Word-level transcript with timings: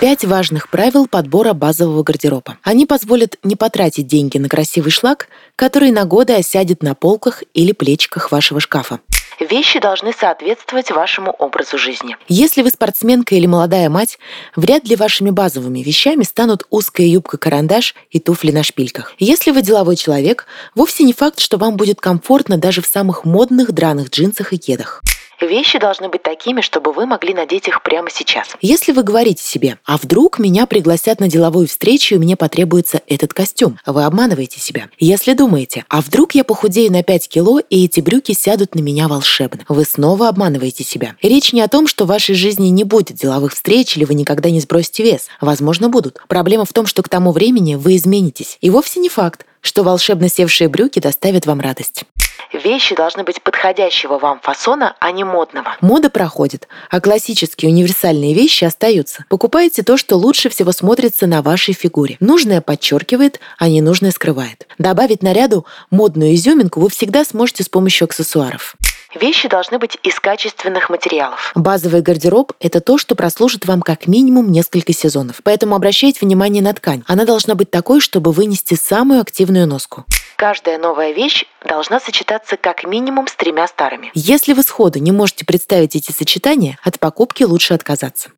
Пять 0.00 0.24
важных 0.24 0.68
правил 0.68 1.08
подбора 1.08 1.54
базового 1.54 2.04
гардероба. 2.04 2.58
Они 2.62 2.86
позволят 2.86 3.36
не 3.42 3.56
потратить 3.56 4.06
деньги 4.06 4.38
на 4.38 4.48
красивый 4.48 4.92
шлак, 4.92 5.26
который 5.56 5.90
на 5.90 6.04
годы 6.04 6.34
осядет 6.34 6.84
на 6.84 6.94
полках 6.94 7.42
или 7.52 7.72
плечиках 7.72 8.30
вашего 8.30 8.60
шкафа. 8.60 9.00
Вещи 9.40 9.80
должны 9.80 10.12
соответствовать 10.12 10.92
вашему 10.92 11.32
образу 11.32 11.78
жизни. 11.78 12.16
Если 12.28 12.62
вы 12.62 12.70
спортсменка 12.70 13.34
или 13.34 13.46
молодая 13.46 13.90
мать, 13.90 14.20
вряд 14.54 14.86
ли 14.86 14.94
вашими 14.94 15.30
базовыми 15.30 15.80
вещами 15.80 16.22
станут 16.22 16.64
узкая 16.70 17.08
юбка-карандаш 17.08 17.96
и 18.12 18.20
туфли 18.20 18.52
на 18.52 18.62
шпильках. 18.62 19.14
Если 19.18 19.50
вы 19.50 19.62
деловой 19.62 19.96
человек, 19.96 20.46
вовсе 20.76 21.02
не 21.02 21.12
факт, 21.12 21.40
что 21.40 21.56
вам 21.56 21.76
будет 21.76 22.00
комфортно 22.00 22.56
даже 22.56 22.82
в 22.82 22.86
самых 22.86 23.24
модных 23.24 23.72
драных 23.72 24.10
джинсах 24.10 24.52
и 24.52 24.58
кедах. 24.58 25.02
Вещи 25.40 25.78
должны 25.78 26.08
быть 26.08 26.22
такими, 26.22 26.60
чтобы 26.60 26.92
вы 26.92 27.06
могли 27.06 27.32
надеть 27.32 27.68
их 27.68 27.82
прямо 27.82 28.10
сейчас. 28.10 28.48
Если 28.60 28.92
вы 28.92 29.02
говорите 29.02 29.42
себе, 29.42 29.78
а 29.84 29.96
вдруг 29.96 30.38
меня 30.38 30.66
пригласят 30.66 31.20
на 31.20 31.28
деловую 31.28 31.68
встречу 31.68 32.16
и 32.16 32.18
мне 32.18 32.36
потребуется 32.36 33.02
этот 33.06 33.32
костюм, 33.32 33.78
вы 33.86 34.04
обманываете 34.04 34.58
себя. 34.58 34.88
Если 34.98 35.34
думаете, 35.34 35.84
а 35.88 36.00
вдруг 36.00 36.34
я 36.34 36.42
похудею 36.42 36.90
на 36.90 37.02
5 37.02 37.28
кило 37.28 37.60
и 37.60 37.84
эти 37.84 38.00
брюки 38.00 38.32
сядут 38.32 38.74
на 38.74 38.80
меня 38.80 39.06
волшебно, 39.06 39.64
вы 39.68 39.84
снова 39.84 40.28
обманываете 40.28 40.82
себя. 40.82 41.14
Речь 41.22 41.52
не 41.52 41.60
о 41.60 41.68
том, 41.68 41.86
что 41.86 42.04
в 42.04 42.08
вашей 42.08 42.34
жизни 42.34 42.68
не 42.68 42.84
будет 42.84 43.16
деловых 43.16 43.54
встреч 43.54 43.96
или 43.96 44.04
вы 44.04 44.14
никогда 44.14 44.50
не 44.50 44.60
сбросите 44.60 45.04
вес. 45.04 45.28
Возможно, 45.40 45.88
будут. 45.88 46.20
Проблема 46.26 46.64
в 46.64 46.72
том, 46.72 46.86
что 46.86 47.02
к 47.02 47.08
тому 47.08 47.30
времени 47.30 47.76
вы 47.76 47.96
изменитесь. 47.96 48.58
И 48.60 48.70
вовсе 48.70 48.98
не 49.00 49.08
факт, 49.08 49.46
что 49.60 49.82
волшебно 49.82 50.28
севшие 50.28 50.68
брюки 50.68 50.98
доставят 50.98 51.46
вам 51.46 51.60
радость. 51.60 52.04
Вещи 52.52 52.94
должны 52.94 53.24
быть 53.24 53.42
подходящего 53.42 54.18
вам 54.18 54.40
фасона, 54.40 54.96
а 55.00 55.10
не 55.10 55.24
модного. 55.24 55.76
Мода 55.80 56.08
проходит, 56.08 56.66
а 56.90 57.00
классические 57.00 57.70
универсальные 57.70 58.34
вещи 58.34 58.64
остаются. 58.64 59.24
Покупайте 59.28 59.82
то, 59.82 59.96
что 59.96 60.16
лучше 60.16 60.48
всего 60.48 60.72
смотрится 60.72 61.26
на 61.26 61.42
вашей 61.42 61.74
фигуре. 61.74 62.16
Нужное 62.20 62.60
подчеркивает, 62.60 63.40
а 63.58 63.68
ненужное 63.68 64.12
скрывает. 64.12 64.66
Добавить 64.78 65.22
наряду 65.22 65.66
модную 65.90 66.34
изюминку 66.34 66.80
вы 66.80 66.88
всегда 66.88 67.24
сможете 67.24 67.64
с 67.64 67.68
помощью 67.68 68.06
аксессуаров. 68.06 68.76
Вещи 69.14 69.48
должны 69.48 69.78
быть 69.78 69.98
из 70.02 70.20
качественных 70.20 70.90
материалов. 70.90 71.52
Базовый 71.54 72.02
гардероб– 72.02 72.52
это 72.60 72.80
то, 72.80 72.98
что 72.98 73.14
прослужит 73.14 73.64
вам 73.66 73.80
как 73.80 74.06
минимум 74.06 74.52
несколько 74.52 74.92
сезонов. 74.92 75.40
Поэтому 75.42 75.74
обращайте 75.74 76.20
внимание 76.20 76.62
на 76.62 76.74
ткань. 76.74 77.02
Она 77.06 77.24
должна 77.24 77.54
быть 77.54 77.70
такой, 77.70 78.00
чтобы 78.00 78.32
вынести 78.32 78.74
самую 78.74 79.22
активную 79.22 79.66
носку. 79.66 80.04
Каждая 80.38 80.78
новая 80.78 81.10
вещь 81.10 81.46
должна 81.64 81.98
сочетаться 81.98 82.56
как 82.56 82.84
минимум 82.84 83.26
с 83.26 83.34
тремя 83.34 83.66
старыми. 83.66 84.12
Если 84.14 84.52
вы 84.52 84.62
сходу 84.62 85.00
не 85.00 85.10
можете 85.10 85.44
представить 85.44 85.96
эти 85.96 86.12
сочетания, 86.12 86.78
от 86.84 87.00
покупки 87.00 87.42
лучше 87.42 87.74
отказаться. 87.74 88.30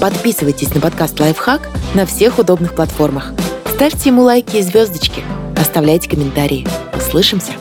Подписывайтесь 0.00 0.74
на 0.74 0.80
подкаст 0.80 1.20
«Лайфхак» 1.20 1.68
на 1.94 2.04
всех 2.04 2.40
удобных 2.40 2.74
платформах. 2.74 3.32
Ставьте 3.64 4.08
ему 4.08 4.22
лайки 4.22 4.56
и 4.56 4.62
звездочки. 4.62 5.22
Оставляйте 5.56 6.10
комментарии. 6.10 6.66
Услышимся! 6.96 7.52